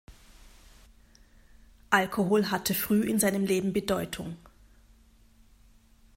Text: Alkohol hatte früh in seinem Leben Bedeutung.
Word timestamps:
Alkohol 1.91 2.49
hatte 2.49 2.73
früh 2.73 3.03
in 3.03 3.19
seinem 3.19 3.45
Leben 3.45 3.71
Bedeutung. 3.71 4.35